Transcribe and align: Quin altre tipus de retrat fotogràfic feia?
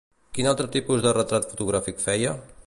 Quin 0.37 0.47
altre 0.51 0.69
tipus 0.75 1.03
de 1.05 1.13
retrat 1.19 1.47
fotogràfic 1.51 2.03
feia? 2.07 2.35